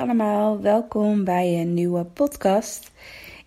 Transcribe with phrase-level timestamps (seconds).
[0.00, 0.60] Allemaal.
[0.60, 2.90] Welkom bij een nieuwe podcast.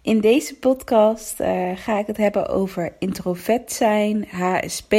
[0.02, 4.94] In deze podcast eh, ga ik het hebben over introvert zijn, HSP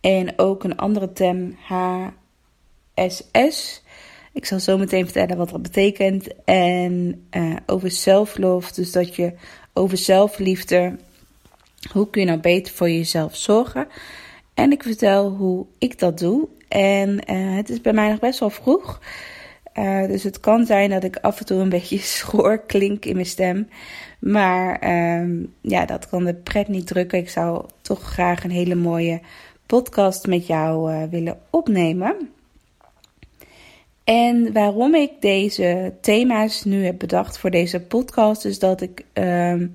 [0.00, 1.56] en ook een andere term
[2.96, 3.82] HSS.
[4.32, 6.44] Ik zal zo meteen vertellen wat dat betekent.
[6.44, 9.32] En uh, over self-love, dus dat je
[9.72, 10.96] over zelfliefde,
[11.92, 13.88] hoe kun je nou beter voor jezelf zorgen?
[14.54, 16.48] En ik vertel hoe ik dat doe.
[16.68, 19.00] En uh, het is bij mij nog best wel vroeg.
[19.78, 23.14] Uh, dus het kan zijn dat ik af en toe een beetje schoor klink in
[23.14, 23.68] mijn stem.
[24.20, 27.18] Maar uh, ja, dat kan de pret niet drukken.
[27.18, 29.20] Ik zou toch graag een hele mooie
[29.66, 32.30] podcast met jou uh, willen opnemen.
[34.04, 39.72] En waarom ik deze thema's nu heb bedacht voor deze podcast, is dat ik um,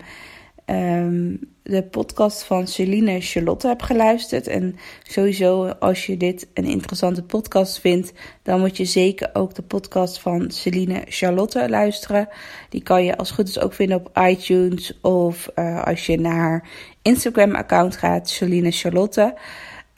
[1.63, 4.47] de podcast van Celine Charlotte heb geluisterd.
[4.47, 9.61] En sowieso, als je dit een interessante podcast vindt, dan moet je zeker ook de
[9.61, 12.27] podcast van Celine Charlotte luisteren.
[12.69, 16.35] Die kan je als goed is ook vinden op iTunes of uh, als je naar
[16.35, 16.69] haar
[17.01, 19.35] Instagram-account gaat, Celine Charlotte.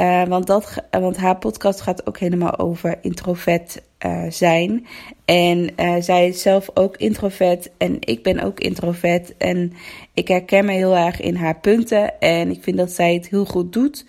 [0.02, 4.85] Uh, want, dat, want haar podcast gaat ook helemaal over introvert uh, zijn.
[5.25, 9.37] En uh, zij is zelf ook introvert en ik ben ook introvert.
[9.37, 9.73] En
[10.13, 12.19] ik herken me heel erg in haar punten.
[12.19, 14.05] En ik vind dat zij het heel goed doet.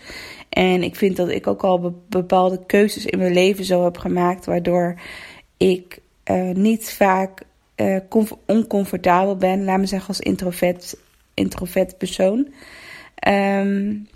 [0.48, 4.46] En ik vind dat ik ook al bepaalde keuzes in mijn leven zo heb gemaakt.
[4.46, 5.00] Waardoor
[5.56, 6.00] ik
[6.52, 7.42] niet vaak
[8.46, 9.64] oncomfortabel ben.
[9.64, 10.96] Laat me zeggen als introvert,
[11.34, 12.48] introvert persoon.
[13.28, 14.08] Um,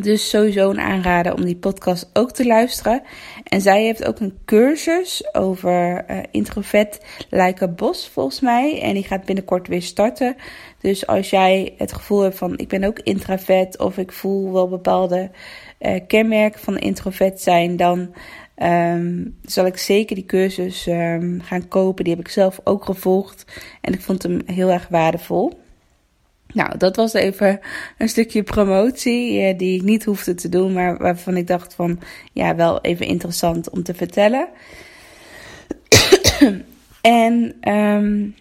[0.00, 3.02] dus sowieso een aanrader om die podcast ook te luisteren.
[3.44, 8.80] En zij heeft ook een cursus over uh, introvert like a bos volgens mij.
[8.82, 10.36] En die gaat binnenkort weer starten.
[10.80, 14.68] Dus als jij het gevoel hebt van ik ben ook introvert of ik voel wel
[14.68, 15.30] bepaalde
[15.80, 18.14] uh, kenmerken van introvert zijn, dan
[18.56, 22.04] um, zal ik zeker die cursus um, gaan kopen.
[22.04, 23.44] Die heb ik zelf ook gevolgd
[23.80, 25.61] en ik vond hem heel erg waardevol.
[26.52, 27.60] Nou, dat was even
[27.98, 31.98] een stukje promotie eh, die ik niet hoefde te doen, maar waarvan ik dacht van
[32.32, 34.48] ja, wel even interessant om te vertellen.
[37.00, 38.34] en um,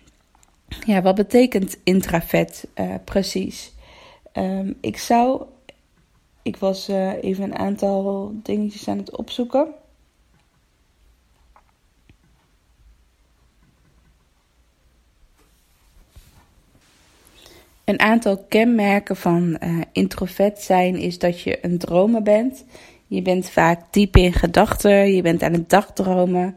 [0.85, 3.73] ja, wat betekent intravet uh, precies?
[4.33, 5.43] Um, ik zou,
[6.41, 9.67] ik was uh, even een aantal dingetjes aan het opzoeken.
[17.91, 22.65] Een aantal kenmerken van uh, introvert zijn is dat je een dromer bent.
[23.07, 26.55] Je bent vaak diep in gedachten, je bent aan het dagdromen.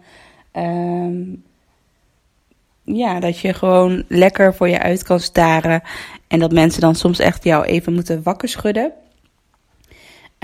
[0.53, 1.43] Um,
[2.84, 5.83] ja, dat je gewoon lekker voor je uit kan staren.
[6.28, 8.93] En dat mensen dan soms echt jou even moeten wakker schudden.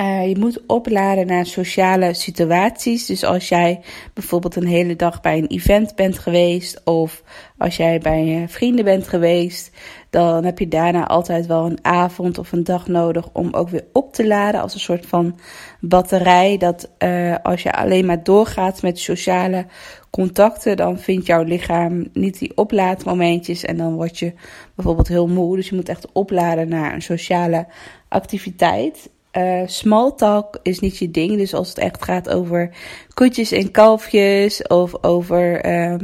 [0.00, 3.06] Uh, je moet opladen naar sociale situaties.
[3.06, 3.81] Dus als jij
[4.15, 7.22] bijvoorbeeld een hele dag bij een event bent geweest, of
[7.59, 9.71] als jij bij vrienden bent geweest,
[10.10, 13.84] dan heb je daarna altijd wel een avond of een dag nodig om ook weer
[13.93, 15.39] op te laden als een soort van
[15.81, 16.56] batterij.
[16.56, 19.66] Dat uh, als je alleen maar doorgaat met sociale
[20.10, 24.33] contacten, dan vindt jouw lichaam niet die oplaadmomentjes en dan word je
[24.75, 25.56] bijvoorbeeld heel moe.
[25.56, 27.66] Dus je moet echt opladen naar een sociale
[28.09, 29.10] activiteit.
[29.32, 31.36] Uh, small talk is niet je ding.
[31.36, 32.70] Dus als het echt gaat over
[33.14, 34.66] koetjes en kalfjes.
[34.66, 35.94] Of over uh,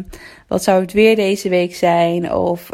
[0.48, 2.32] wat zou het weer deze week zijn.
[2.32, 2.70] Of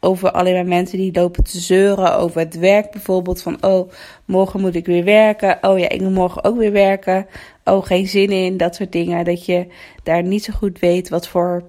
[0.00, 3.42] over alleen maar mensen die lopen te zeuren over het werk bijvoorbeeld.
[3.42, 3.90] Van oh,
[4.24, 5.58] morgen moet ik weer werken.
[5.60, 7.26] Oh ja, ik moet morgen ook weer werken.
[7.64, 8.56] Oh, geen zin in.
[8.56, 9.24] Dat soort dingen.
[9.24, 9.66] Dat je
[10.02, 11.62] daar niet zo goed weet wat voor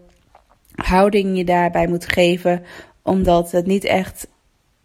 [0.75, 2.63] houding je daarbij moet geven.
[3.01, 4.27] Omdat het niet echt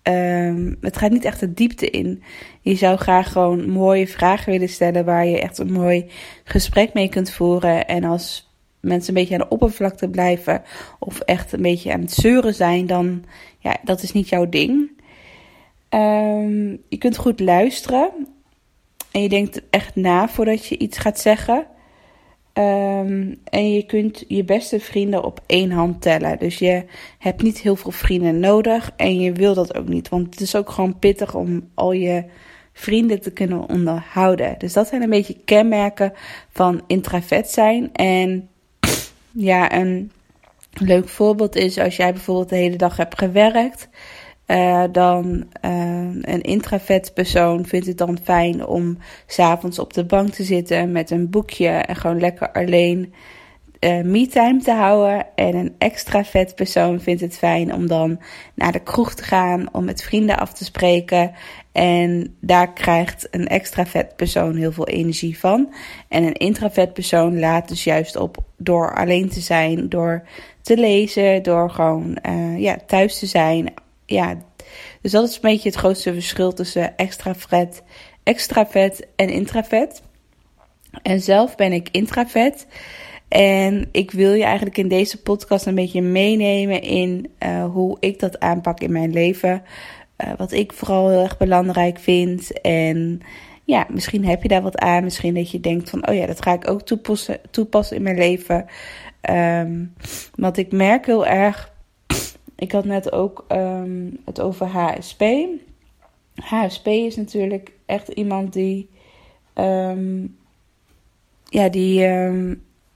[0.02, 2.22] Um, het gaat niet echt de diepte in.
[2.60, 6.06] Je zou graag gewoon mooie vragen willen stellen waar je echt een mooi
[6.44, 7.86] gesprek mee kunt voeren.
[7.86, 10.62] En als mensen een beetje aan de oppervlakte blijven
[10.98, 13.24] of echt een beetje aan het zeuren zijn, dan
[13.58, 14.90] ja, dat is niet jouw ding.
[15.90, 18.10] Um, je kunt goed luisteren
[19.10, 21.66] en je denkt echt na voordat je iets gaat zeggen.
[22.60, 26.38] Um, en je kunt je beste vrienden op één hand tellen.
[26.38, 26.84] Dus je
[27.18, 28.92] hebt niet heel veel vrienden nodig.
[28.96, 30.08] En je wil dat ook niet.
[30.08, 32.24] Want het is ook gewoon pittig om al je
[32.72, 34.54] vrienden te kunnen onderhouden.
[34.58, 36.12] Dus dat zijn een beetje kenmerken
[36.50, 37.92] van intravet zijn.
[37.92, 38.48] En
[39.30, 40.12] ja, een
[40.72, 43.88] leuk voorbeeld is als jij bijvoorbeeld de hele dag hebt gewerkt.
[44.50, 45.70] Uh, dan uh,
[46.20, 51.10] een intravet persoon vindt het dan fijn om s'avonds op de bank te zitten met
[51.10, 53.14] een boekje en gewoon lekker alleen
[53.80, 55.26] uh, me-time te houden.
[55.34, 58.20] En een extra vet persoon vindt het fijn om dan
[58.54, 61.32] naar de kroeg te gaan, om met vrienden af te spreken.
[61.72, 65.72] En daar krijgt een extra vet persoon heel veel energie van.
[66.08, 70.22] En een intravet persoon laat dus juist op door alleen te zijn, door
[70.62, 72.18] te lezen, door gewoon
[72.56, 73.72] ja, thuis te zijn.
[74.10, 74.36] Ja,
[75.00, 77.82] dus dat is een beetje het grootste verschil tussen extravet,
[78.22, 80.02] extravet en intravet.
[81.02, 82.66] En zelf ben ik intravet.
[83.28, 88.18] En ik wil je eigenlijk in deze podcast een beetje meenemen in uh, hoe ik
[88.18, 89.62] dat aanpak in mijn leven.
[90.24, 92.60] Uh, wat ik vooral heel erg belangrijk vind.
[92.60, 93.20] En
[93.64, 95.04] ja, misschien heb je daar wat aan.
[95.04, 98.18] Misschien dat je denkt van, oh ja, dat ga ik ook toepassen, toepassen in mijn
[98.18, 98.66] leven.
[99.30, 99.94] Um,
[100.34, 101.78] want ik merk heel erg.
[102.60, 105.24] Ik had net ook um, het over HSP.
[106.34, 108.88] HSP is natuurlijk echt iemand die.
[109.54, 110.38] Um,
[111.44, 112.06] ja, die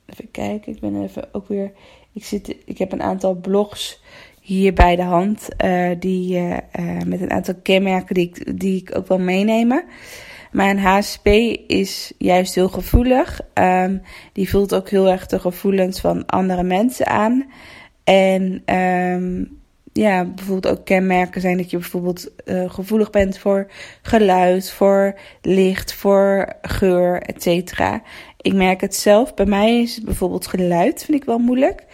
[0.07, 1.73] Even kijken, ik ben even ook weer.
[2.13, 4.03] Ik, zit, ik heb een aantal blogs
[4.41, 5.49] hier bij de hand.
[5.65, 9.85] Uh, die, uh, uh, met een aantal kenmerken die ik, die ik ook wil meenemen.
[10.53, 11.27] Maar een HSP
[11.67, 13.41] is juist heel gevoelig.
[13.55, 14.03] Um,
[14.33, 17.47] die voelt ook heel erg de gevoelens van andere mensen aan.
[18.05, 19.59] En um,
[19.93, 23.67] ja, bijvoorbeeld ook kenmerken zijn dat je bijvoorbeeld uh, gevoelig bent voor
[24.03, 28.03] geluid, voor licht, voor geur, et cetera.
[28.41, 29.35] Ik merk het zelf.
[29.35, 31.85] Bij mij is bijvoorbeeld geluid, vind ik wel moeilijk.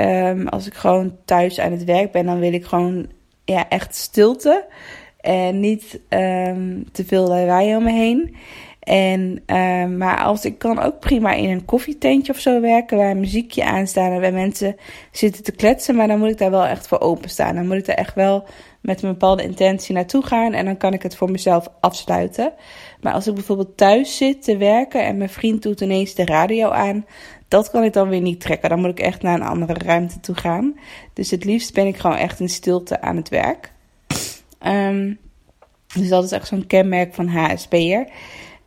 [0.00, 3.06] Um, als ik gewoon thuis aan het werk ben, dan wil ik gewoon
[3.44, 4.66] ja, echt stilte.
[5.20, 8.36] En niet um, te veel lawaai om me heen.
[8.82, 13.10] En, uh, maar als ik kan ook prima in een koffietentje of zo werken, waar
[13.10, 14.76] een muziekje aan staat en waar mensen
[15.10, 17.54] zitten te kletsen, maar dan moet ik daar wel echt voor openstaan.
[17.54, 18.44] Dan moet ik daar echt wel
[18.80, 22.52] met een bepaalde intentie naartoe gaan en dan kan ik het voor mezelf afsluiten.
[23.00, 26.70] Maar als ik bijvoorbeeld thuis zit te werken en mijn vriend doet ineens de radio
[26.70, 27.06] aan,
[27.48, 28.68] dat kan ik dan weer niet trekken.
[28.68, 30.78] Dan moet ik echt naar een andere ruimte toe gaan.
[31.12, 33.72] Dus het liefst ben ik gewoon echt in stilte aan het werk.
[34.66, 35.18] Um,
[35.94, 38.06] dus dat is echt zo'n kenmerk van HSP'er.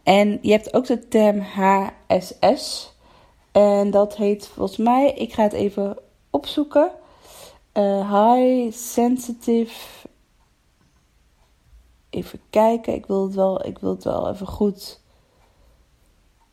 [0.06, 2.94] En je hebt ook de term HSS.
[3.52, 5.98] En dat heet volgens mij, ik ga het even
[6.30, 6.92] opzoeken.
[7.74, 10.08] Uh, high Sensitive
[12.10, 12.94] even kijken.
[12.94, 15.02] Ik wil het wel, ik wil het wel even goed.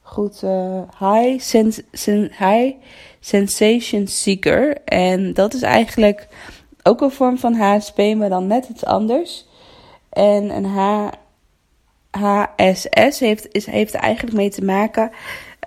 [0.01, 2.77] Goed, uh, high, sens, sen, high
[3.21, 4.83] Sensation Seeker.
[4.85, 6.29] En dat is eigenlijk
[6.83, 9.47] ook een vorm van HSP, maar dan net iets anders.
[10.09, 11.09] En een H,
[12.19, 15.11] HSS heeft, is, heeft eigenlijk mee te maken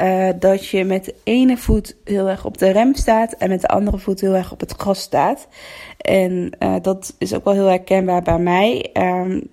[0.01, 3.61] uh, dat je met de ene voet heel erg op de rem staat en met
[3.61, 5.47] de andere voet heel erg op het gas staat.
[5.97, 8.89] En uh, dat is ook wel heel herkenbaar bij mij.
[8.93, 9.49] Um,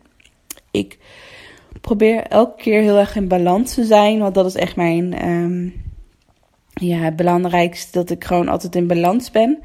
[0.71, 0.99] ik
[1.81, 4.19] probeer elke keer heel erg in balans te zijn.
[4.19, 5.29] Want dat is echt mijn.
[5.29, 5.82] Um,
[6.73, 9.59] ja, het belangrijkste dat ik gewoon altijd in balans ben.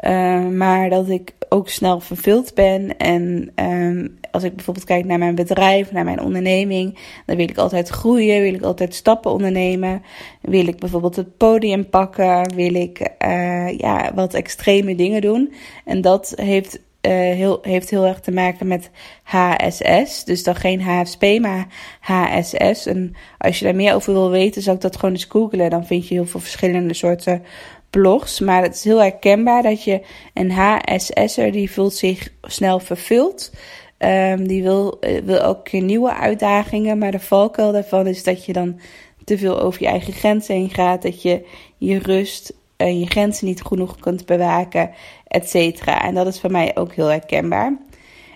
[0.00, 2.96] Uh, maar dat ik ook snel vervuld ben.
[2.96, 7.58] En um, als ik bijvoorbeeld kijk naar mijn bedrijf, naar mijn onderneming, dan wil ik
[7.58, 10.02] altijd groeien, wil ik altijd stappen ondernemen.
[10.40, 15.52] Wil ik bijvoorbeeld het podium pakken, wil ik uh, ja, wat extreme dingen doen.
[15.84, 18.90] En dat heeft uh, heel, heeft heel erg te maken met
[19.22, 20.24] HSS.
[20.24, 21.66] Dus dan geen HFSP, maar
[22.00, 22.86] HSS.
[22.86, 25.70] En als je daar meer over wil weten, zou ik dat gewoon eens googlen.
[25.70, 27.42] Dan vind je heel veel verschillende soorten
[27.90, 28.40] blogs.
[28.40, 30.00] Maar het is heel herkenbaar dat je
[30.34, 33.52] een HSS'er, die voelt zich snel vervuld.
[33.98, 36.98] Um, die wil, uh, wil keer nieuwe uitdagingen.
[36.98, 38.80] Maar de valkuil daarvan is dat je dan
[39.24, 41.02] te veel over je eigen grenzen heen gaat.
[41.02, 44.90] Dat je je rust en je grenzen niet genoeg kunt bewaken
[45.26, 46.02] et cetera.
[46.04, 47.78] En dat is voor mij ook heel herkenbaar.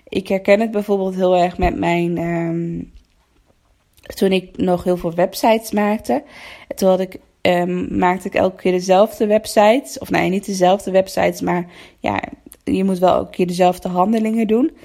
[0.08, 2.18] Ik herken het bijvoorbeeld heel erg met mijn.
[2.18, 2.92] Um,
[4.14, 6.22] toen ik nog heel veel websites maakte.
[6.74, 9.98] Toen had ik, um, maakte ik elke keer dezelfde websites.
[9.98, 11.66] Of nee, niet dezelfde websites, maar
[11.98, 12.22] ja,
[12.64, 14.76] je moet wel elke keer dezelfde handelingen doen.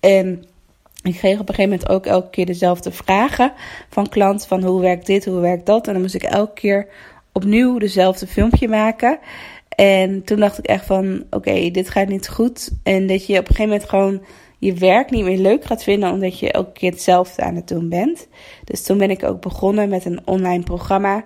[0.00, 0.44] En
[1.02, 3.52] ik kreeg op een gegeven moment ook elke keer dezelfde vragen
[3.88, 5.86] van klanten: van hoe werkt dit, hoe werkt dat?
[5.86, 6.88] En dan moest ik elke keer
[7.36, 9.18] opnieuw dezelfde filmpje maken.
[9.68, 12.70] En toen dacht ik echt van, oké, dit gaat niet goed.
[12.82, 14.24] En dat je op een gegeven moment gewoon
[14.58, 17.88] je werk niet meer leuk gaat vinden, omdat je elke keer hetzelfde aan het doen
[17.88, 18.28] bent.
[18.64, 21.24] Dus toen ben ik ook begonnen met een online programma.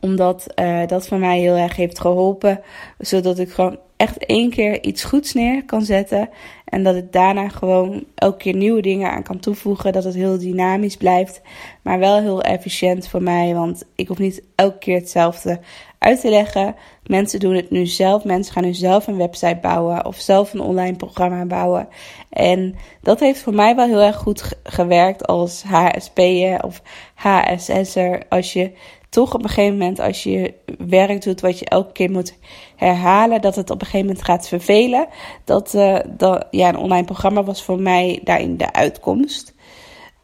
[0.00, 2.60] Omdat uh, dat voor mij heel erg heeft geholpen.
[2.98, 6.28] Zodat ik gewoon echt één keer iets goeds neer kan zetten.
[6.72, 9.92] En dat ik daarna gewoon elke keer nieuwe dingen aan kan toevoegen.
[9.92, 11.40] Dat het heel dynamisch blijft.
[11.82, 13.54] Maar wel heel efficiënt voor mij.
[13.54, 15.60] Want ik hoef niet elke keer hetzelfde
[15.98, 16.74] uit te leggen.
[17.06, 18.24] Mensen doen het nu zelf.
[18.24, 20.06] Mensen gaan nu zelf een website bouwen.
[20.06, 21.88] Of zelf een online programma bouwen.
[22.30, 26.82] En dat heeft voor mij wel heel erg goed gewerkt als HSP'er of
[27.14, 28.22] HSS'er.
[28.28, 28.72] Als je
[29.12, 30.54] toch op een gegeven moment, als je
[30.86, 32.38] werk doet wat je elke keer moet
[32.76, 35.06] herhalen, dat het op een gegeven moment gaat vervelen.
[35.44, 39.54] Dat, uh, dat ja, een online programma was voor mij daarin de uitkomst.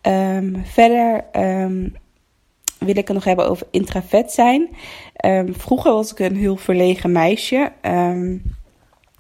[0.03, 1.97] Um, verder um,
[2.79, 4.69] wil ik het nog hebben over intravet zijn.
[5.25, 7.73] Um, vroeger was ik een heel verlegen meisje.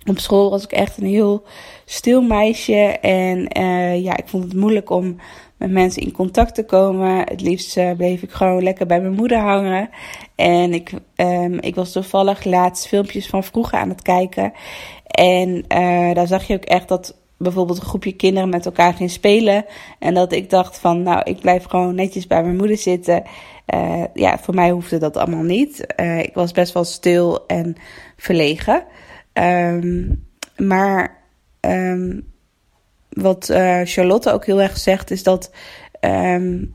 [0.07, 1.43] op school was ik echt een heel
[1.85, 2.99] stil meisje.
[3.01, 5.17] En uh, ja, ik vond het moeilijk om
[5.59, 7.19] met mensen in contact te komen.
[7.19, 9.91] Het liefst uh, bleef ik gewoon lekker bij mijn moeder hangen.
[10.35, 14.53] En ik, um, ik was toevallig laatst filmpjes van vroeger aan het kijken.
[15.05, 19.11] En uh, daar zag je ook echt dat bijvoorbeeld een groepje kinderen met elkaar ging
[19.11, 19.65] spelen.
[19.99, 23.23] En dat ik dacht van, nou, ik blijf gewoon netjes bij mijn moeder zitten.
[23.75, 25.87] Uh, ja, voor mij hoefde dat allemaal niet.
[26.23, 27.77] ik was best wel stil en
[28.17, 28.85] verlegen.
[29.33, 31.19] Um, maar
[31.61, 32.27] um,
[33.21, 35.51] wat uh, Charlotte ook heel erg zegt, is dat,
[36.01, 36.75] um,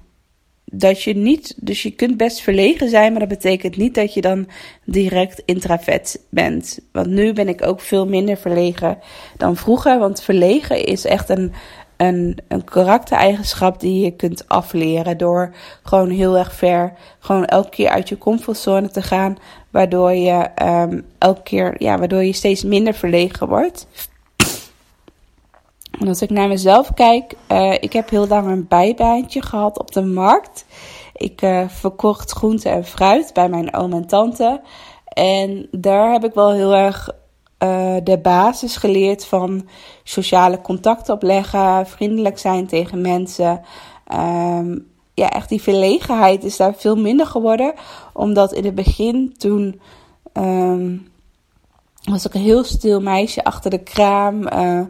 [0.65, 1.55] dat je niet.
[1.57, 4.47] Dus je kunt best verlegen zijn, maar dat betekent niet dat je dan
[4.85, 6.79] direct intravet bent.
[6.91, 8.97] Want nu ben ik ook veel minder verlegen
[9.37, 9.99] dan vroeger.
[9.99, 11.53] Want verlegen is echt een,
[11.97, 15.17] een, een karaktereigenschap die je kunt afleren.
[15.17, 19.37] Door gewoon heel erg ver, gewoon elke keer uit je comfortzone te gaan.
[19.71, 23.87] Waardoor je um, elke keer, ja, waardoor je steeds minder verlegen wordt.
[26.03, 29.91] En als ik naar mezelf kijk, uh, ik heb heel lang een bijbaantje gehad op
[29.91, 30.65] de markt.
[31.13, 34.61] Ik uh, verkocht groente en fruit bij mijn oom en tante.
[35.05, 39.67] En daar heb ik wel heel erg uh, de basis geleerd van
[40.03, 43.61] sociale contacten opleggen, vriendelijk zijn tegen mensen.
[44.13, 47.73] Um, ja, echt die verlegenheid is daar veel minder geworden.
[48.13, 49.81] Omdat in het begin toen
[50.33, 51.07] um,
[52.03, 54.47] was ik een heel stil meisje achter de kraam.
[54.53, 54.81] Uh,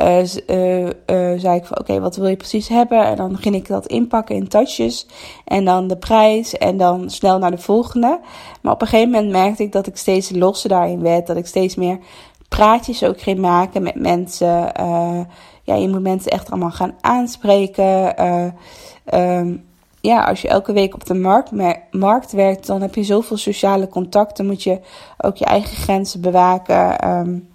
[0.00, 3.04] uh, uh, uh, zei ik van oké, wat wil je precies hebben?
[3.04, 5.06] En dan ging ik dat inpakken in touches.
[5.44, 8.20] En dan de prijs en dan snel naar de volgende.
[8.62, 11.26] Maar op een gegeven moment merkte ik dat ik steeds losser daarin werd.
[11.26, 11.98] Dat ik steeds meer
[12.48, 14.72] praatjes ook ging maken met mensen.
[15.62, 18.22] ja, je moet mensen echt allemaal gaan aanspreken.
[19.14, 19.64] Um,
[20.00, 21.50] ja, als je elke week op de markt,
[21.90, 24.46] markt werkt, dan heb je zoveel sociale contacten.
[24.46, 24.80] Moet je
[25.18, 27.08] ook je eigen grenzen bewaken.
[27.08, 27.48] Um,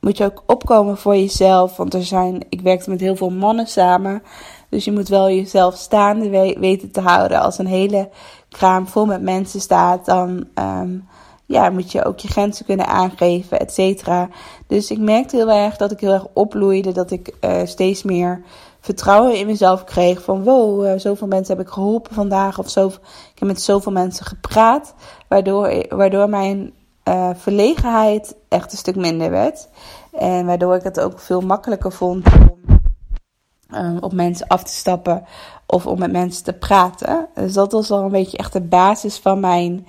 [0.00, 1.76] moet je ook opkomen voor jezelf.
[1.76, 4.22] Want er zijn, ik werkte met heel veel mannen samen.
[4.68, 7.40] Dus je moet wel jezelf staande weten te houden.
[7.40, 8.08] Als een hele
[8.48, 11.08] kraam vol met mensen staat, dan um,
[11.46, 14.28] ja, moet je ook je grenzen kunnen aangeven, et cetera.
[14.66, 16.92] Dus ik merkte heel erg dat ik heel erg opbloeide.
[16.92, 18.42] Dat ik uh, steeds meer
[18.80, 20.22] vertrouwen in mezelf kreeg.
[20.22, 22.58] Van wow, uh, zoveel mensen heb ik geholpen vandaag.
[22.58, 24.94] Of zo, ik heb met zoveel mensen gepraat.
[25.28, 26.72] Waardoor, waardoor mijn
[27.08, 29.68] uh, verlegenheid echt een stuk minder werd.
[30.12, 32.58] En waardoor ik het ook veel makkelijker vond om
[33.74, 35.24] um, op mensen af te stappen
[35.66, 37.28] of om met mensen te praten.
[37.34, 39.86] Dus dat was al een beetje echt de basis van mijn,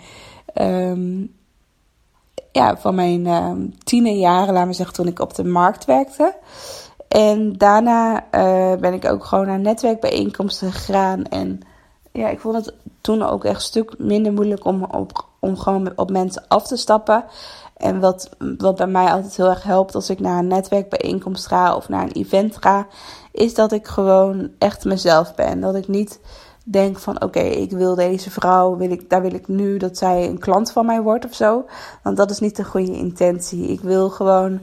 [0.54, 1.36] um,
[2.52, 6.36] ja, van mijn um, tienerjaren, laten we zeggen, toen ik op de markt werkte.
[7.08, 11.24] En daarna uh, ben ik ook gewoon naar netwerkbijeenkomsten gegaan.
[11.24, 11.60] En
[12.12, 15.92] ja, ik vond het toen ook echt een stuk minder moeilijk om op om gewoon
[15.96, 17.24] op mensen af te stappen.
[17.78, 21.76] En wat, wat bij mij altijd heel erg helpt als ik naar een netwerkbijeenkomst ga
[21.76, 22.88] of naar een event ga,
[23.32, 25.60] is dat ik gewoon echt mezelf ben.
[25.60, 26.20] Dat ik niet
[26.64, 30.28] denk van oké, ik wil deze vrouw, wil ik, daar wil ik nu dat zij
[30.28, 31.66] een klant van mij wordt of zo.
[32.04, 33.68] Want dat is niet de goede intentie.
[33.68, 34.60] Ik wil gewoon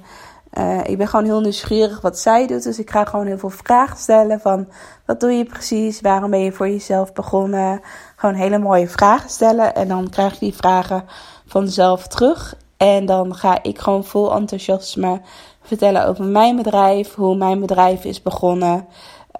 [0.59, 2.62] uh, ik ben gewoon heel nieuwsgierig wat zij doet.
[2.62, 4.68] Dus ik ga gewoon heel veel vragen stellen van
[5.06, 6.00] wat doe je precies?
[6.00, 7.80] Waarom ben je voor jezelf begonnen?
[8.26, 9.75] Gewoon hele mooie vragen stellen.
[9.75, 11.04] En dan krijg je die vragen
[11.47, 12.54] vanzelf terug.
[12.76, 15.21] En dan ga ik gewoon vol enthousiasme
[15.62, 17.14] vertellen over mijn bedrijf.
[17.14, 18.87] Hoe mijn bedrijf is begonnen.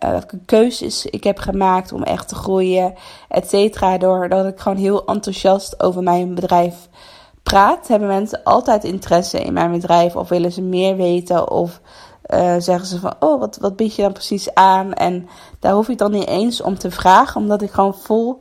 [0.05, 2.95] Uh, welke keuzes ik heb gemaakt om echt te groeien.
[3.29, 3.99] Et cetera.
[3.99, 6.89] Doordat ik gewoon heel enthousiast over mijn bedrijf
[7.43, 11.81] praat, hebben mensen altijd interesse in mijn bedrijf of willen ze meer weten of
[12.35, 14.93] uh, zeggen ze van, oh, wat, wat bied je dan precies aan?
[14.93, 15.29] En
[15.61, 18.41] daar hoef ik dan niet eens om te vragen, omdat ik gewoon vol,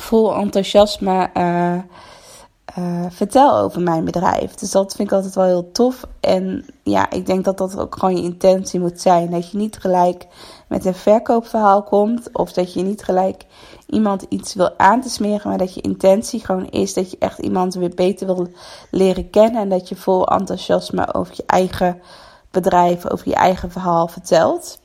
[0.00, 1.74] vol enthousiasme uh,
[2.78, 4.54] uh, vertel over mijn bedrijf.
[4.54, 6.06] Dus dat vind ik altijd wel heel tof.
[6.20, 9.30] En ja, ik denk dat dat ook gewoon je intentie moet zijn.
[9.30, 10.26] Dat je niet gelijk
[10.68, 13.44] met een verkoopverhaal komt, of dat je niet gelijk
[13.86, 17.38] iemand iets wil aan te smeren, maar dat je intentie gewoon is dat je echt
[17.38, 18.48] iemand weer beter wil
[18.90, 22.00] leren kennen en dat je vol enthousiasme over je eigen
[22.50, 24.78] bedrijf, over je eigen verhaal vertelt.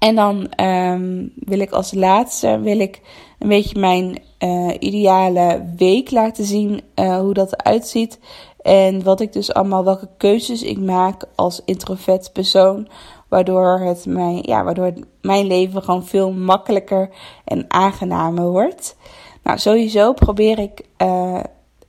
[0.00, 3.00] En dan ehm, wil ik als laatste wil ik
[3.38, 8.18] een beetje mijn uh, ideale week laten zien, uh, hoe dat eruit ziet.
[8.62, 12.88] En wat ik dus allemaal, welke keuzes ik maak als introvert persoon.
[13.28, 17.10] Waardoor, het mijn, ja, waardoor mijn leven gewoon veel makkelijker
[17.44, 18.96] en aangenamer wordt.
[19.42, 21.40] Nou, sowieso probeer ik, uh,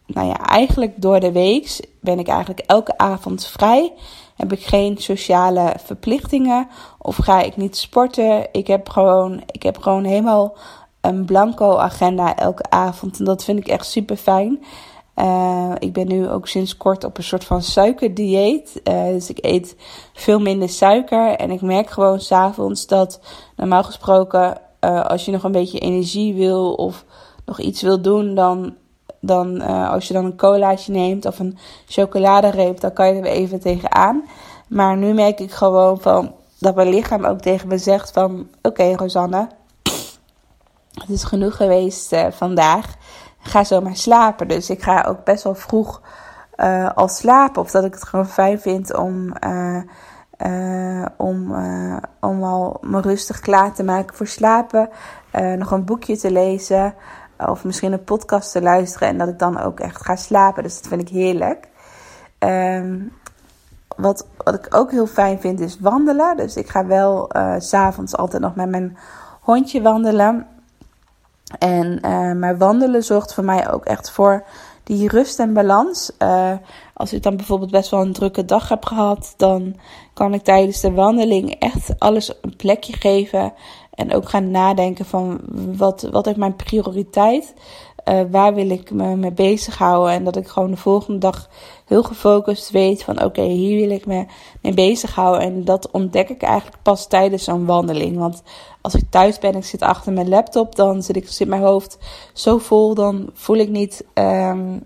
[0.06, 3.94] nou ja, eigenlijk door de week ben ik eigenlijk elke avond vrij.
[4.42, 6.68] Heb ik geen sociale verplichtingen
[6.98, 8.48] of ga ik niet sporten.
[8.52, 10.58] Ik heb gewoon, ik heb gewoon helemaal
[11.02, 13.20] een blanco agenda elke avond.
[13.20, 14.64] En dat vind ik echt super fijn.
[15.16, 18.82] Uh, ik ben nu ook sinds kort op een soort van suikerdieet.
[18.84, 19.76] Uh, dus ik eet
[20.14, 21.36] veel minder suiker.
[21.36, 23.20] En ik merk gewoon s'avonds dat
[23.56, 27.06] normaal gesproken, uh, als je nog een beetje energie wil of
[27.46, 28.76] nog iets wil doen, dan,
[29.22, 33.60] dan als je dan een colaatje neemt of een chocoladereep, dan kan je er even
[33.60, 34.24] tegenaan.
[34.68, 38.96] Maar nu merk ik gewoon van dat mijn lichaam ook tegen me zegt van oké
[38.96, 39.48] Rosanne,
[40.94, 42.96] het is genoeg geweest vandaag
[43.42, 44.48] ga zo maar slapen.
[44.48, 46.02] Dus ik ga ook best wel vroeg
[46.58, 47.62] uh, al slapen.
[47.62, 49.34] Of dat ik het gewoon fijn vind om,
[51.18, 51.56] om,
[52.20, 54.90] om al me rustig klaar te maken voor slapen.
[55.58, 56.94] nog een boekje te lezen.
[57.50, 59.08] Of misschien een podcast te luisteren.
[59.08, 60.64] En dat ik dan ook echt ga slapen.
[60.64, 61.68] Dus dat vind ik heerlijk.
[62.40, 63.14] Um,
[63.96, 66.38] wat, wat ik ook heel fijn vind is wandelen.
[66.38, 68.98] Dus ik ga wel s s'avonds altijd nog met mijn
[69.42, 70.48] hondje wandelen.
[71.60, 74.44] En uh, maar wandelen zorgt voor mij ook echt voor
[74.84, 76.12] die rust en balans.
[76.20, 76.52] Uh,
[76.94, 79.76] als ik dan bijvoorbeeld best wel een drukke dag heb gehad, dan
[80.14, 83.54] kan ik tijdens de wandeling echt alles een plekje geven.
[83.92, 85.40] En ook gaan nadenken van
[85.78, 87.54] wat, wat heeft mijn prioriteit?
[88.06, 90.14] Uh, waar wil ik me mee bezighouden?
[90.14, 91.50] En dat ik gewoon de volgende dag
[91.86, 94.26] heel gefocust weet van oké, hier wil ik me
[94.62, 95.42] mee bezighouden.
[95.42, 98.18] En dat ontdek ik eigenlijk pas tijdens zo'n wandeling.
[98.18, 98.44] Want
[98.82, 101.62] als ik thuis ben en ik zit achter mijn laptop, dan zit, ik, zit mijn
[101.62, 101.98] hoofd
[102.34, 102.94] zo vol.
[102.94, 104.84] Dan voel ik niet, um,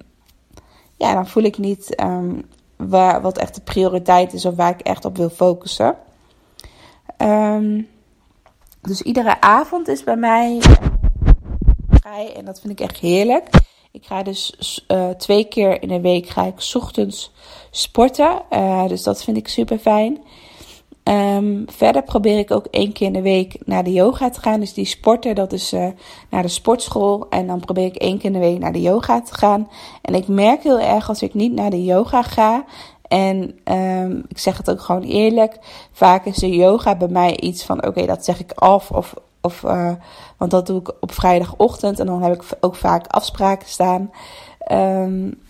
[0.97, 4.81] ja, dan voel ik niet um, waar, wat echt de prioriteit is of waar ik
[4.81, 5.95] echt op wil focussen.
[7.17, 7.87] Um,
[8.85, 10.61] dus iedere avond is bij mij
[11.89, 13.49] vrij en dat vind ik echt heerlijk.
[13.91, 17.31] Ik ga dus uh, twee keer in de week ga ik ochtends
[17.71, 18.41] sporten.
[18.49, 20.23] Uh, dus dat vind ik super fijn.
[21.03, 24.59] Um, verder probeer ik ook één keer in de week naar de yoga te gaan.
[24.59, 25.71] Dus die sporten, dat is
[26.29, 27.29] naar de sportschool.
[27.29, 29.69] En dan probeer ik één keer in de week naar de yoga te gaan.
[30.01, 32.65] En ik merk heel erg als ik niet naar de yoga ga.
[33.07, 35.57] En um, ik zeg het ook gewoon eerlijk.
[35.91, 38.91] Vaak is de yoga bij mij iets van: oké, dat zeg ik af.
[38.91, 39.91] Of, of, uh,
[40.37, 41.99] want dat doe ik op vrijdagochtend.
[41.99, 44.11] En dan heb ik ook vaak afspraken staan.
[44.71, 45.43] Um,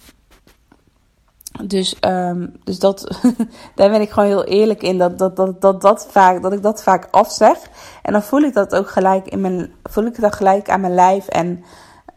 [1.64, 3.20] dus, um, dus dat,
[3.76, 4.98] daar ben ik gewoon heel eerlijk in.
[4.98, 7.58] Dat, dat, dat, dat, dat, vaak, dat ik dat vaak afzeg.
[8.02, 9.74] En dan voel ik dat ook gelijk in mijn.
[9.84, 11.28] Voel ik dat gelijk aan mijn lijf.
[11.28, 11.64] En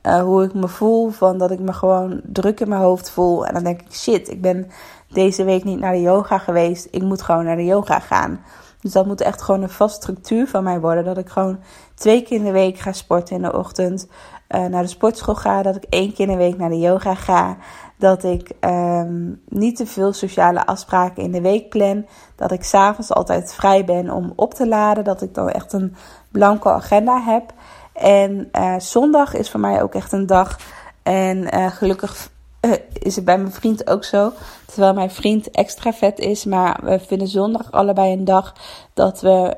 [0.03, 1.11] uh, hoe ik me voel.
[1.11, 3.46] Van dat ik me gewoon druk in mijn hoofd voel.
[3.46, 4.70] En dan denk ik, shit, ik ben
[5.09, 6.88] deze week niet naar de yoga geweest.
[6.90, 8.40] Ik moet gewoon naar de yoga gaan.
[8.81, 11.05] Dus dat moet echt gewoon een vast structuur van mij worden.
[11.05, 11.59] Dat ik gewoon
[11.94, 14.09] twee keer in de week ga sporten in de ochtend.
[14.49, 15.62] Uh, naar de sportschool ga.
[15.62, 17.57] Dat ik één keer in de week naar de yoga ga
[17.99, 22.07] dat ik um, niet te veel sociale afspraken in de week plan.
[22.37, 25.05] Dat ik s'avonds altijd vrij ben om op te laden.
[25.05, 25.97] Dat ik dan echt een
[26.31, 27.53] blanke agenda heb.
[27.92, 30.59] En uh, zondag is voor mij ook echt een dag.
[31.03, 34.33] En uh, gelukkig uh, is het bij mijn vriend ook zo.
[34.66, 36.44] Terwijl mijn vriend extra vet is.
[36.44, 38.55] Maar we vinden zondag allebei een dag
[38.94, 39.57] dat we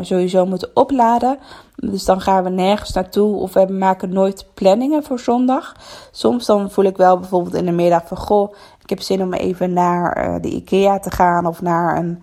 [0.00, 1.38] sowieso moeten opladen.
[1.76, 5.76] Dus dan gaan we nergens naartoe of we maken nooit planningen voor zondag.
[6.10, 9.32] Soms dan voel ik wel bijvoorbeeld in de middag van goh, ik heb zin om
[9.32, 12.22] even naar uh, de IKEA te gaan of naar een,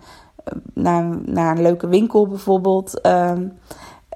[0.74, 3.00] naar, naar een leuke winkel bijvoorbeeld.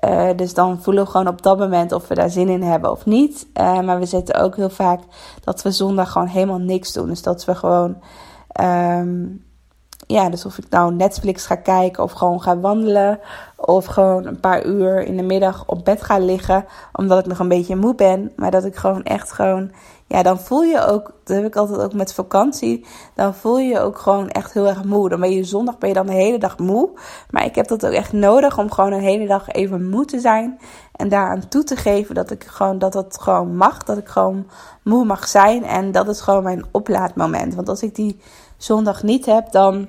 [0.05, 2.91] Uh, dus dan voelen we gewoon op dat moment of we daar zin in hebben
[2.91, 3.47] of niet.
[3.55, 5.01] maar we zitten ook heel vaak
[5.45, 7.09] dat we zondag gewoon helemaal niks doen.
[7.09, 7.97] Dus dat we gewoon
[8.61, 9.45] um,
[10.07, 13.21] ja, dus of ik nou Netflix ga kijken of gewoon ga wandelen.
[13.57, 16.65] Of gewoon een paar uur in de middag op bed ga liggen.
[16.93, 18.33] Omdat ik nog een beetje moe ben.
[18.37, 19.71] Maar dat ik gewoon echt gewoon.
[20.15, 21.13] Ja, dan voel je ook.
[21.25, 22.87] Dat heb ik altijd ook met vakantie.
[23.15, 25.09] Dan voel je je ook gewoon echt heel erg moe.
[25.09, 26.91] Dan ben je zondag ben je dan de hele dag moe.
[27.31, 30.21] Maar ik heb dat ook echt nodig om gewoon een hele dag even moe te
[30.21, 30.59] zijn.
[30.93, 33.83] En daaraan toe te geven dat ik gewoon dat dat gewoon mag.
[33.83, 34.47] Dat ik gewoon
[34.83, 35.65] moe mag zijn.
[35.65, 37.55] En dat is gewoon mijn oplaadmoment.
[37.55, 38.21] Want als ik die
[38.57, 39.89] zondag niet heb, dan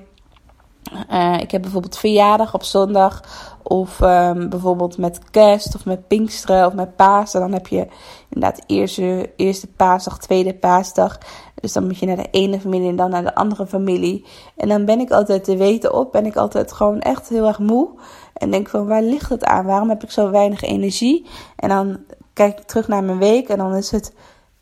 [1.10, 3.22] Uh, ik heb bijvoorbeeld verjaardag op zondag.
[3.68, 7.40] Of um, bijvoorbeeld met kerst of met pinksteren of met Pasen.
[7.40, 7.86] Dan heb je
[8.28, 11.18] inderdaad eerste, eerste paasdag, tweede paasdag.
[11.54, 14.26] Dus dan moet je naar de ene familie en dan naar de andere familie.
[14.56, 16.12] En dan ben ik altijd te weten op.
[16.12, 17.88] Ben ik altijd gewoon echt heel erg moe.
[18.32, 19.66] En denk van waar ligt het aan?
[19.66, 21.26] Waarom heb ik zo weinig energie?
[21.56, 21.98] En dan
[22.32, 24.14] kijk ik terug naar mijn week en dan is het.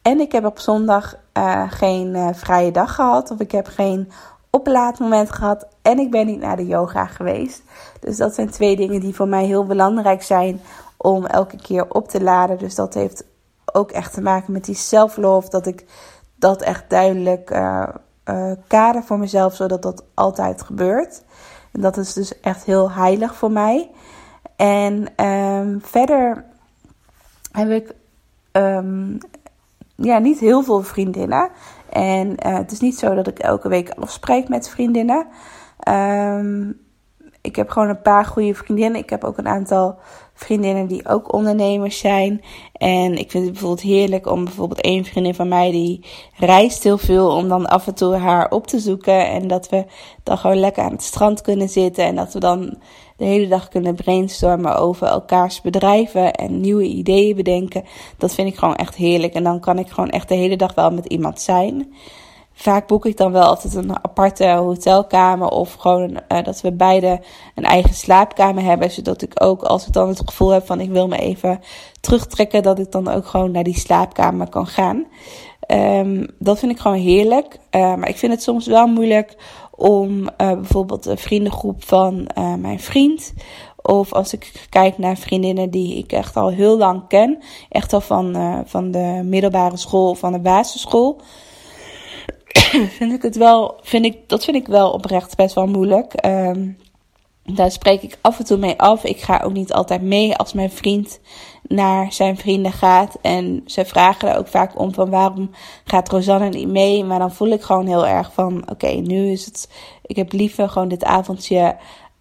[0.02, 3.30] En ik heb op zondag uh, geen uh, vrije dag gehad.
[3.30, 4.10] Of ik heb geen
[4.54, 5.66] oplaadmoment gehad.
[5.82, 7.62] En ik ben niet naar de yoga geweest.
[8.00, 10.60] Dus dat zijn twee dingen die voor mij heel belangrijk zijn
[10.96, 12.58] om elke keer op te laden.
[12.58, 13.24] Dus dat heeft
[13.72, 15.50] ook echt te maken met die self-love.
[15.50, 15.84] Dat ik
[16.36, 17.88] dat echt duidelijk uh,
[18.24, 21.22] uh, kader voor mezelf, zodat dat altijd gebeurt.
[21.72, 23.90] En dat is dus echt heel heilig voor mij.
[24.56, 26.44] En um, verder
[27.52, 27.94] heb ik
[28.52, 29.18] um,
[29.96, 31.50] ja, niet heel veel vriendinnen.
[31.88, 35.26] En uh, het is niet zo dat ik elke week afspreek met vriendinnen.
[35.88, 36.82] Um,
[37.44, 39.00] ik heb gewoon een paar goede vriendinnen.
[39.00, 39.98] Ik heb ook een aantal
[40.34, 42.40] vriendinnen die ook ondernemers zijn.
[42.72, 46.04] En ik vind het bijvoorbeeld heerlijk om bijvoorbeeld één vriendin van mij die
[46.36, 49.28] reist heel veel om dan af en toe haar op te zoeken.
[49.28, 49.84] En dat we
[50.22, 52.04] dan gewoon lekker aan het strand kunnen zitten.
[52.04, 52.78] En dat we dan
[53.16, 57.84] de hele dag kunnen brainstormen over elkaars bedrijven en nieuwe ideeën bedenken.
[58.18, 59.34] Dat vind ik gewoon echt heerlijk.
[59.34, 61.94] En dan kan ik gewoon echt de hele dag wel met iemand zijn.
[62.56, 67.20] Vaak boek ik dan wel altijd een aparte hotelkamer of gewoon uh, dat we beide
[67.54, 68.90] een eigen slaapkamer hebben.
[68.90, 71.60] Zodat ik ook als ik dan het gevoel heb van ik wil me even
[72.00, 75.06] terugtrekken, dat ik dan ook gewoon naar die slaapkamer kan gaan.
[75.68, 77.58] Um, dat vind ik gewoon heerlijk.
[77.70, 79.36] Uh, maar ik vind het soms wel moeilijk
[79.76, 83.34] om uh, bijvoorbeeld een vriendengroep van uh, mijn vriend.
[83.76, 87.42] Of als ik kijk naar vriendinnen die ik echt al heel lang ken.
[87.68, 91.20] Echt al van, uh, van de middelbare school of van de basisschool.
[92.98, 96.26] vind ik het wel, vind ik, dat vind ik wel oprecht best wel moeilijk.
[96.26, 96.76] Um,
[97.44, 99.04] daar spreek ik af en toe mee af.
[99.04, 101.20] Ik ga ook niet altijd mee als mijn vriend
[101.68, 103.18] naar zijn vrienden gaat.
[103.20, 105.50] En ze vragen er ook vaak om van waarom
[105.84, 107.04] gaat Rosanne niet mee.
[107.04, 109.70] Maar dan voel ik gewoon heel erg van oké, nu is het.
[110.02, 111.76] Ik heb liever gewoon dit avondje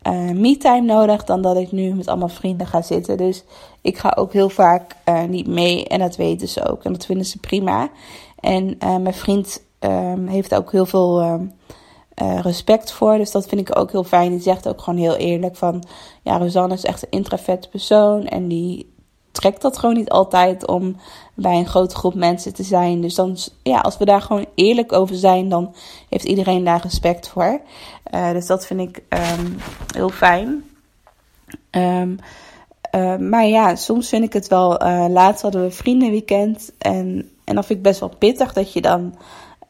[0.07, 3.17] uh, me-time nodig dan dat ik nu met allemaal vrienden ga zitten.
[3.17, 3.43] Dus
[3.81, 6.83] ik ga ook heel vaak uh, niet mee en dat weten ze ook.
[6.83, 7.89] En dat vinden ze prima.
[8.39, 13.17] En uh, mijn vriend um, heeft ook heel veel uh, respect voor.
[13.17, 14.31] Dus dat vind ik ook heel fijn.
[14.31, 15.83] Die zegt ook gewoon heel eerlijk van...
[16.21, 18.27] Ja, Rosanne is echt een introvert persoon.
[18.27, 18.92] En die
[19.33, 20.95] trekt dat gewoon niet altijd om
[21.33, 23.01] bij een grote groep mensen te zijn.
[23.01, 25.49] Dus dan, ja, als we daar gewoon eerlijk over zijn...
[25.49, 25.75] dan
[26.09, 27.61] heeft iedereen daar respect voor.
[28.13, 29.57] Uh, dus dat vind ik um,
[29.95, 30.63] heel fijn.
[31.71, 32.19] Um,
[32.95, 34.85] uh, maar ja, soms vind ik het wel...
[34.85, 36.71] Uh, laatst hadden we vriendenweekend.
[36.77, 39.15] En, en dan vind ik best wel pittig dat je dan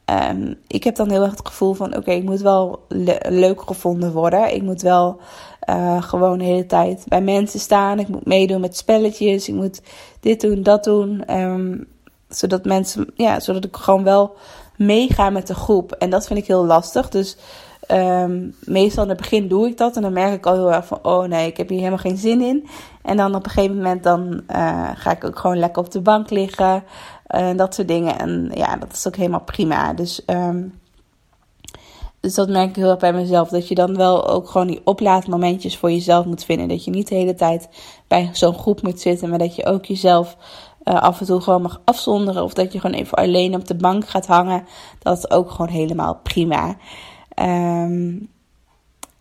[0.05, 3.61] Um, ik heb dan heel erg het gevoel van: oké, ik moet wel le leuk
[3.61, 4.55] gevonden worden.
[4.55, 5.19] Ik moet wel
[5.69, 7.99] uh, gewoon de hele tijd bij mensen staan.
[7.99, 9.47] Ik moet meedoen met spelletjes.
[9.47, 9.81] Ik moet
[10.19, 11.35] dit doen, dat doen.
[11.39, 11.87] Um,
[12.27, 14.35] zodat mensen, ja, zodat ik gewoon wel
[14.75, 15.91] meega met de groep.
[15.91, 17.09] En dat vind ik heel lastig.
[17.09, 17.37] Dus
[17.91, 19.95] um, meestal in het begin doe ik dat.
[19.95, 22.17] En dan merk ik al heel erg van: oh nee, ik heb hier helemaal geen
[22.17, 22.67] zin in.
[23.03, 26.01] En dan op een gegeven moment dan uh, ga ik ook gewoon lekker op de
[26.01, 26.83] bank liggen.
[27.27, 28.19] En dat soort dingen.
[28.19, 29.93] En ja, dat is ook helemaal prima.
[29.93, 30.79] Dus, um,
[32.19, 33.49] dus dat merk ik heel erg bij mezelf.
[33.49, 36.67] Dat je dan wel ook gewoon die oplaadmomentjes voor jezelf moet vinden.
[36.67, 37.69] Dat je niet de hele tijd
[38.07, 39.29] bij zo'n groep moet zitten.
[39.29, 40.37] Maar dat je ook jezelf
[40.83, 42.43] uh, af en toe gewoon mag afzonderen.
[42.43, 44.65] Of dat je gewoon even alleen op de bank gaat hangen.
[44.99, 46.75] Dat is ook gewoon helemaal prima.
[47.35, 48.32] Um,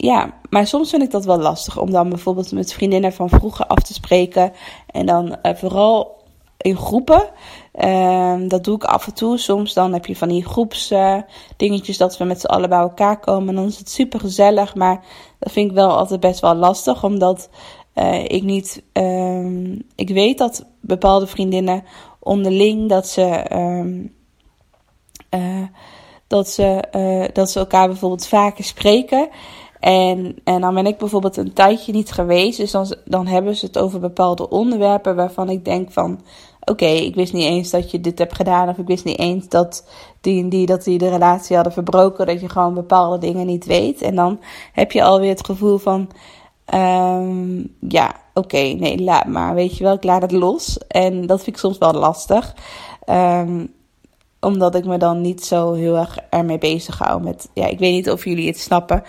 [0.03, 3.67] ja, maar soms vind ik dat wel lastig om dan bijvoorbeeld met vriendinnen van vroeger
[3.67, 4.53] af te spreken.
[4.87, 6.23] En dan uh, vooral
[6.57, 7.31] in groepen.
[7.85, 9.39] Um, dat doe ik af en toe.
[9.39, 13.21] Soms dan heb je van die groepsdingetjes uh, dat we met z'n allen bij elkaar
[13.21, 13.49] komen.
[13.49, 14.75] En dan is het super gezellig.
[14.75, 15.05] Maar
[15.39, 17.05] dat vind ik wel altijd best wel lastig.
[17.05, 17.49] Omdat
[17.95, 18.83] uh, ik niet.
[18.93, 21.85] Um, ik weet dat bepaalde vriendinnen
[22.19, 23.47] onderling dat ze.
[25.31, 25.63] Uh,
[26.27, 29.29] dat ze, dat ze elkaar bijvoorbeeld vaker spreken.
[29.83, 32.59] En, en dan ben ik bijvoorbeeld een tijdje niet geweest.
[32.59, 36.21] Dus dan, dan hebben ze het over bepaalde onderwerpen waarvan ik denk van
[36.65, 38.69] oké, ik wist niet eens dat je dit hebt gedaan.
[38.69, 39.89] Of ik wist niet eens dat
[40.21, 42.27] die en die, dat die de relatie hadden verbroken.
[42.27, 44.03] Dat je gewoon bepaalde dingen niet weet.
[44.03, 44.41] En dan
[44.73, 46.11] heb je alweer het gevoel van,
[46.75, 49.55] um, ja, oké, nee, laat maar.
[49.55, 50.79] Weet je wel, ik laat het los.
[50.89, 52.55] En dat vind ik soms wel lastig.
[53.07, 53.73] Um,
[54.41, 57.23] omdat ik me dan niet zo heel erg ermee bezig hou.
[57.23, 59.03] Met, ja, ik weet niet of jullie het snappen.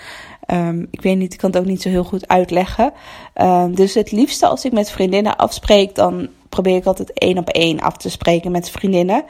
[0.47, 2.93] Um, ik weet niet, ik kan het ook niet zo heel goed uitleggen.
[3.41, 7.49] Um, dus het liefste als ik met vriendinnen afspreek, dan probeer ik altijd één op
[7.49, 9.23] één af te spreken met vriendinnen.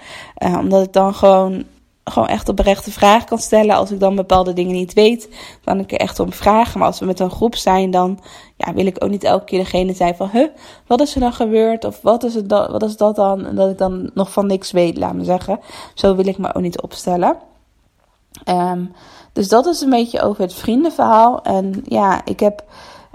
[0.46, 1.64] Uh, omdat ik dan gewoon
[2.04, 3.76] gewoon echt oprechte vragen kan stellen.
[3.76, 5.30] Als ik dan bepaalde dingen niet weet,
[5.64, 6.80] kan ik er echt om vragen.
[6.80, 8.20] Maar als we met een groep zijn, dan
[8.58, 10.30] ja, wil ik ook niet elke keer degene zijn van...
[10.30, 10.48] Huh,
[10.88, 11.86] wat is er dan gebeurd?
[11.86, 13.46] Of wat is, het dan, wat is dat dan?
[13.46, 15.60] En dat ik dan nog van niks weet, laat me zeggen.
[15.94, 17.38] Zo wil ik me ook niet opstellen.
[18.50, 18.92] Um,
[19.34, 21.42] dus dat is een beetje over het vriendenverhaal.
[21.42, 22.64] En ja, ik heb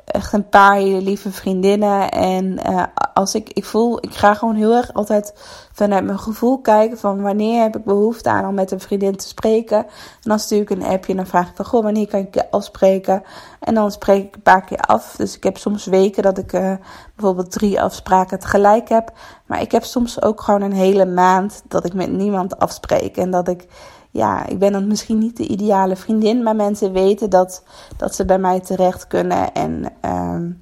[0.05, 2.11] echt een paar lieve vriendinnen.
[2.11, 2.83] En uh,
[3.15, 5.35] als ik, ik voel, ik ga gewoon heel erg altijd
[5.73, 9.29] vanuit mijn gevoel kijken van wanneer heb ik behoefte aan om met een vriendin te
[9.29, 9.79] spreken.
[9.79, 9.87] En
[10.23, 12.51] dan stuur ik een appje en dan vraag ik van goh, wanneer kan ik je
[12.51, 13.23] afspreken?
[13.61, 15.17] En dan spreek ik een paar keer af.
[15.17, 16.73] Dus ik heb soms weken dat ik uh,
[17.17, 19.13] bijvoorbeeld drie afspraken tegelijk heb.
[19.47, 23.17] Maar ik heb soms ook gewoon een hele maand dat ik met niemand afspreek.
[23.17, 23.67] En dat ik
[24.11, 27.63] ja, ik ben dan misschien niet de ideale vriendin, maar mensen weten dat,
[27.97, 30.61] dat ze bij mij terecht kunnen en um,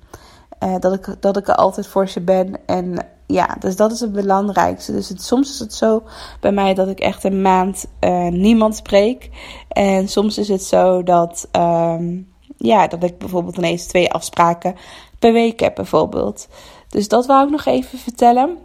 [0.64, 2.66] uh, dat, ik, dat ik er altijd voor ze ben.
[2.66, 4.92] En ja, dus dat is het belangrijkste.
[4.92, 6.02] Dus het, soms is het zo
[6.40, 9.30] bij mij dat ik echt een maand uh, niemand spreek.
[9.68, 14.74] En soms is het zo dat, um, ja, dat ik bijvoorbeeld ineens twee afspraken
[15.18, 16.48] per week heb, bijvoorbeeld.
[16.88, 18.58] Dus dat wou ik nog even vertellen.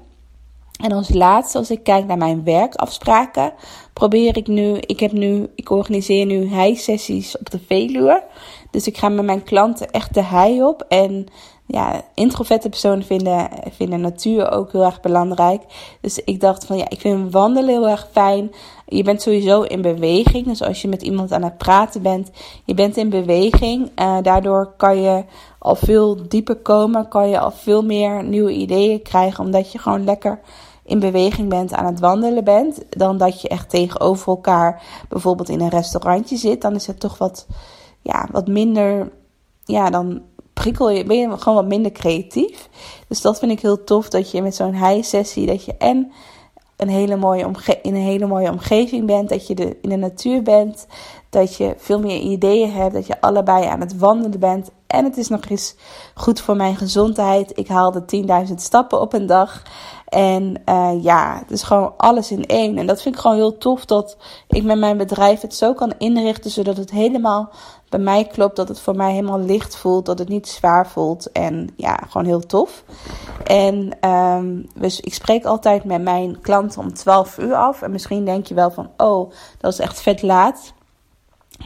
[0.81, 3.53] En als laatste, als ik kijk naar mijn werkafspraken,
[3.93, 8.23] probeer ik nu, ik heb nu, ik organiseer nu hei-sessies op de Veluwe.
[8.71, 10.85] Dus ik ga met mijn klanten echt de hei op.
[10.87, 11.27] En
[11.65, 15.61] ja, introverte personen vinden, vinden natuur ook heel erg belangrijk.
[16.01, 18.51] Dus ik dacht van ja, ik vind wandelen heel erg fijn.
[18.87, 20.45] Je bent sowieso in beweging.
[20.45, 22.31] Dus als je met iemand aan het praten bent,
[22.65, 23.91] je bent in beweging.
[23.95, 25.23] Uh, daardoor kan je
[25.59, 27.07] al veel dieper komen.
[27.07, 29.43] Kan je al veel meer nieuwe ideeën krijgen.
[29.43, 30.39] Omdat je gewoon lekker
[30.91, 35.61] in beweging bent, aan het wandelen bent, dan dat je echt tegenover elkaar bijvoorbeeld in
[35.61, 36.61] een restaurantje zit.
[36.61, 37.47] Dan is het toch wat,
[38.01, 39.11] ja, wat minder,
[39.63, 40.21] ja, dan
[40.53, 42.69] prikkel je, ben je gewoon wat minder creatief.
[43.07, 46.11] Dus dat vind ik heel tof, dat je met zo'n high-sessie, dat je en
[46.77, 49.95] een hele mooie omge in een hele mooie omgeving bent, dat je de, in de
[49.95, 50.87] natuur bent,
[51.29, 54.69] dat je veel meer ideeën hebt, dat je allebei aan het wandelen bent.
[54.87, 55.75] En het is nog eens
[56.15, 57.57] goed voor mijn gezondheid.
[57.57, 58.03] Ik haalde
[58.47, 59.63] 10.000 stappen op een dag.
[60.11, 62.77] En uh, ja, het is gewoon alles in één.
[62.77, 65.93] En dat vind ik gewoon heel tof dat ik met mijn bedrijf het zo kan
[65.97, 67.49] inrichten zodat het helemaal
[67.89, 68.55] bij mij klopt.
[68.55, 71.31] Dat het voor mij helemaal licht voelt, dat het niet zwaar voelt.
[71.31, 72.83] En ja, gewoon heel tof.
[73.43, 77.81] En um, dus ik spreek altijd met mijn klanten om 12 uur af.
[77.81, 80.73] En misschien denk je wel van, oh, dat is echt vet laat.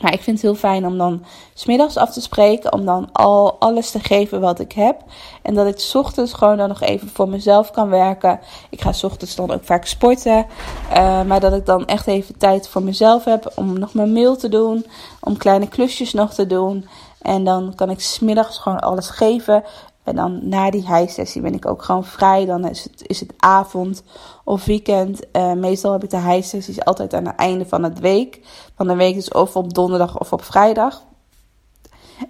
[0.01, 2.73] Maar ik vind het heel fijn om dan smiddags af te spreken.
[2.73, 5.01] Om dan al alles te geven wat ik heb.
[5.41, 8.39] En dat ik s ochtends gewoon dan nog even voor mezelf kan werken.
[8.69, 10.45] Ik ga s ochtends dan ook vaak sporten.
[10.91, 13.51] Uh, maar dat ik dan echt even tijd voor mezelf heb.
[13.55, 14.86] Om nog mijn mail te doen.
[15.19, 16.88] Om kleine klusjes nog te doen.
[17.21, 19.63] En dan kan ik smiddags gewoon alles geven.
[20.06, 22.46] En dan na die high-sessie ben ik ook gewoon vrij.
[22.46, 24.04] Dan is het, is het avond
[24.44, 25.20] of weekend.
[25.32, 28.39] Uh, meestal heb ik de high-sessies altijd aan het einde van het week.
[28.76, 31.04] Van de week dus of op donderdag of op vrijdag.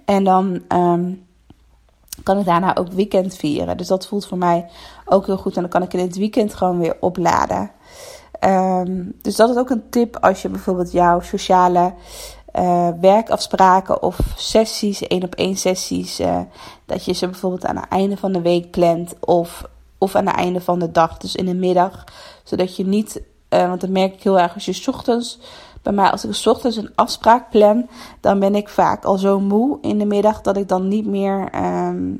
[0.04, 1.26] En dan um,
[2.22, 3.76] kan ik daarna ook weekend vieren.
[3.76, 4.68] Dus dat voelt voor mij
[5.04, 5.54] ook heel goed.
[5.54, 7.70] En dan kan ik in het weekend gewoon weer opladen.
[8.40, 11.94] Um, dus dat is ook een tip als je bijvoorbeeld jouw sociale
[12.58, 16.40] uh, werkafspraken of sessies, één op één sessies, uh,
[16.84, 20.36] dat je ze bijvoorbeeld aan het einde van de week plant of, of aan het
[20.36, 22.04] einde van de dag, dus in de middag.
[22.44, 25.38] Zodat je niet, uh, want dat merk ik heel erg als je ochtends,
[25.82, 27.88] bij mij als ik ochtends een afspraak plan,
[28.20, 31.48] dan ben ik vaak al zo moe in de middag dat ik dan niet meer
[31.54, 32.18] um,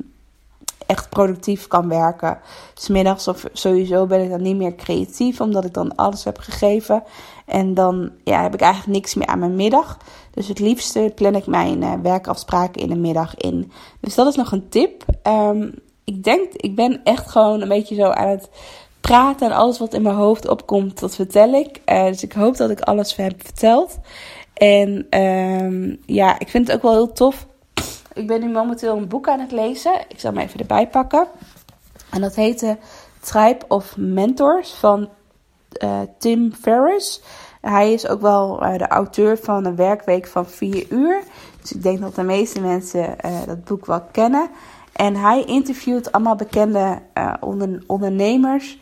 [0.86, 2.38] echt productief kan werken.
[2.74, 7.02] Smiddags of sowieso ben ik dan niet meer creatief, omdat ik dan alles heb gegeven.
[7.46, 9.98] En dan ja, heb ik eigenlijk niks meer aan mijn middag.
[10.30, 13.72] Dus het liefste plan ik mijn uh, werkafspraken in de middag in.
[14.00, 15.04] Dus dat is nog een tip.
[15.22, 18.48] Um, ik denk, ik ben echt gewoon een beetje zo aan het
[19.00, 19.50] praten.
[19.50, 21.80] En alles wat in mijn hoofd opkomt, dat vertel ik.
[21.86, 23.98] Uh, dus ik hoop dat ik alles heb verteld.
[24.54, 27.46] En um, ja, ik vind het ook wel heel tof.
[28.16, 29.92] Ik ben nu momenteel een boek aan het lezen.
[30.08, 31.26] Ik zal hem even erbij pakken.
[32.10, 32.76] En dat heet
[33.20, 35.08] Tribe of Mentors van
[35.84, 37.22] uh, Tim Ferriss.
[37.60, 41.22] Hij is ook wel uh, de auteur van een werkweek van 4 uur.
[41.60, 44.48] Dus ik denk dat de meeste mensen uh, dat boek wel kennen.
[44.92, 47.02] En hij interviewt allemaal bekende
[47.40, 48.78] onder, ondernemers.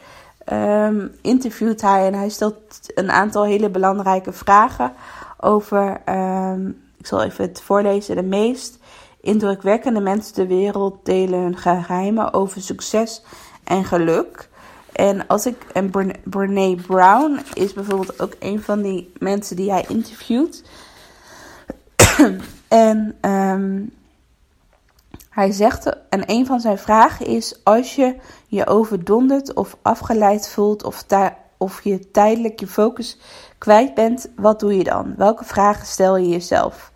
[0.53, 2.59] Um, interviewt hij en hij stelt
[2.95, 4.93] een aantal hele belangrijke vragen
[5.41, 6.01] over.
[6.09, 8.17] Um, ik zal even het voorlezen.
[8.17, 8.79] De meest
[9.25, 13.23] indrukwekkende mensen ter wereld delen hun geheimen over succes
[13.65, 14.49] en geluk.
[14.93, 15.67] En als ik.
[15.73, 15.91] En
[16.25, 20.65] Brene Brown is bijvoorbeeld ook een van die mensen die hij interviewt.
[22.69, 23.93] en um,
[25.31, 26.09] hij zegt.
[26.09, 31.05] En een van zijn vragen is: Als je je overdonderd of afgeleid voelt of
[31.57, 33.19] of je tijdelijk je focus
[33.59, 35.15] kwijt bent, wat doe je dan?
[35.17, 36.93] Welke vragen stel je jezelf?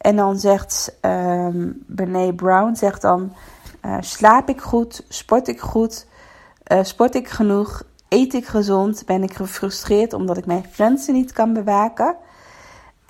[0.00, 1.84] En dan zegt um,
[2.36, 3.32] Brown, zegt dan,
[3.84, 5.04] uh, slaap ik goed?
[5.08, 6.06] Sport ik goed?
[6.72, 7.82] Uh, sport ik genoeg?
[8.08, 9.02] Eet ik gezond?
[9.06, 12.16] Ben ik gefrustreerd omdat ik mijn grenzen niet kan bewaken?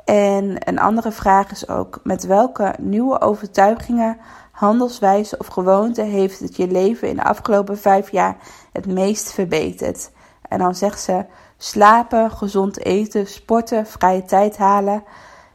[0.04, 4.16] En een andere vraag is ook: met welke nieuwe overtuigingen,
[4.50, 8.36] handelswijze of gewoonte heeft het je leven in de afgelopen vijf jaar
[8.72, 10.10] het meest verbeterd?
[10.48, 11.24] En dan zegt ze:
[11.56, 15.04] slapen, gezond eten, sporten, vrije tijd halen.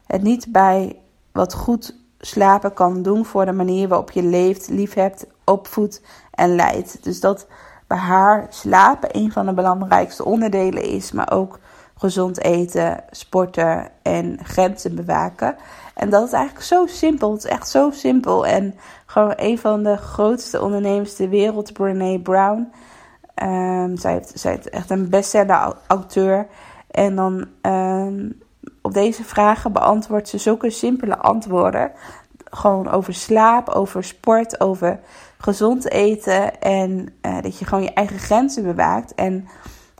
[0.06, 1.00] Het niet bij
[1.36, 7.04] wat goed slapen kan doen voor de manier waarop je leeft, liefhebt, opvoedt en leidt.
[7.04, 7.48] Dus dat
[7.88, 11.60] bij haar slapen een van de belangrijkste onderdelen is, maar ook
[11.98, 15.56] gezond eten, sporten en grenzen bewaken.
[15.94, 17.32] En dat is eigenlijk zo simpel.
[17.32, 18.46] Het is echt zo simpel.
[18.46, 22.72] En gewoon een van de grootste ondernemers ter wereld, Brene Brown.
[23.44, 26.48] Um, zij, heeft, zij heeft echt een bestseller auteur.
[26.92, 28.44] En dan um,
[28.86, 31.92] op deze vragen beantwoordt ze zulke simpele antwoorden.
[32.50, 35.00] Gewoon over slaap, over sport, over
[35.38, 36.62] gezond eten.
[36.62, 39.16] En uh, dat je gewoon je eigen grenzen bewaakt.
[39.16, 39.48] En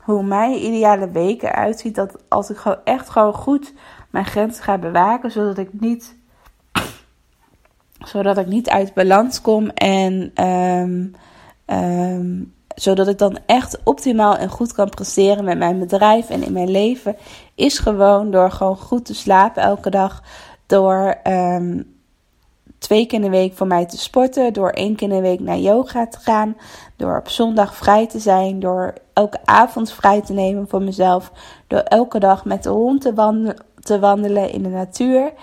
[0.04, 1.96] hoe mijn ideale week eruit ziet.
[1.96, 3.74] Dat als ik gewoon echt gewoon goed
[4.10, 5.32] mijn grenzen ga bewaken.
[5.32, 6.16] Zodat ik niet,
[8.00, 9.70] zodat ik niet uit balans kom.
[9.70, 11.16] En um,
[12.76, 16.72] zodat ik dan echt optimaal en goed kan presteren met mijn bedrijf en in mijn
[16.72, 17.16] leven.
[17.56, 20.24] Is gewoon door gewoon goed te slapen elke dag.
[20.66, 21.96] Door um,
[22.78, 24.54] twee keer in de week voor mij te sporten.
[24.54, 26.56] Door één keer in de week naar yoga te gaan.
[26.96, 28.60] Door op zondag vrij te zijn.
[28.60, 31.32] Door elke avond vrij te nemen voor mezelf.
[31.68, 33.02] Door elke dag met de hond
[33.82, 35.34] te, wandelen, in de natuur.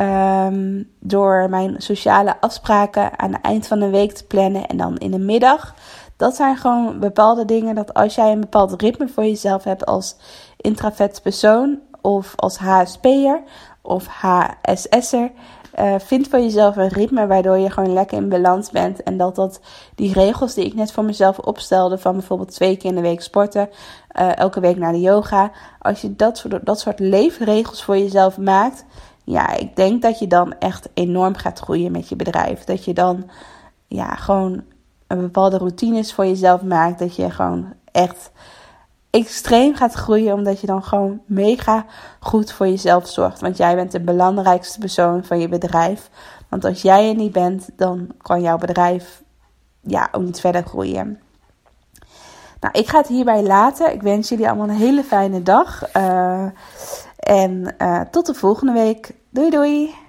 [0.00, 4.66] Um, door mijn sociale afspraken aan het eind van de week te plannen.
[4.66, 5.74] En dan in de middag.
[6.16, 10.16] Dat zijn gewoon bepaalde dingen dat als jij een bepaald ritme voor jezelf hebt als
[10.56, 11.78] intravet persoon.
[12.00, 13.42] Of als HSP'er
[13.82, 15.30] of HSS'er.
[15.78, 19.02] Uh, vind voor jezelf een ritme waardoor je gewoon lekker in balans bent.
[19.02, 19.60] En dat dat
[19.94, 23.20] die regels die ik net voor mezelf opstelde, van bijvoorbeeld twee keer in de week
[23.20, 23.68] sporten,
[24.20, 25.50] uh, elke week naar de yoga.
[25.78, 28.84] Als je dat soort, dat soort leefregels voor jezelf maakt,
[29.24, 32.64] ja, ik denk dat je dan echt enorm gaat groeien met je bedrijf.
[32.64, 33.30] Dat je dan
[33.88, 34.62] ja, gewoon
[35.06, 36.98] een bepaalde routines voor jezelf maakt.
[36.98, 38.30] Dat je gewoon echt
[39.10, 41.84] extreem gaat groeien, omdat je dan gewoon mega
[42.20, 43.40] goed voor jezelf zorgt.
[43.40, 46.10] Want jij bent de belangrijkste persoon van je bedrijf.
[46.48, 49.22] Want als jij er niet bent, dan kan jouw bedrijf
[49.80, 51.20] ja, ook niet verder groeien.
[52.60, 53.92] Nou, ik ga het hierbij laten.
[53.92, 55.96] Ik wens jullie allemaal een hele fijne dag.
[55.96, 56.44] Uh,
[57.16, 59.14] en uh, tot de volgende week.
[59.30, 60.05] Doei doei!